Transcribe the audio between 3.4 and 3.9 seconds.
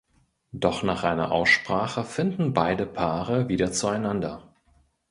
wieder